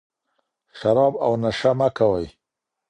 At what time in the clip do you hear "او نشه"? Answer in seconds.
1.25-1.71